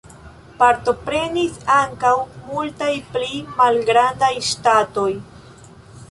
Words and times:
Partoprenis 0.59 1.59
ankaŭ 1.73 2.13
multaj 2.47 2.89
pli 3.17 3.41
malgrandaj 3.59 4.31
ŝtatoj. 4.49 5.11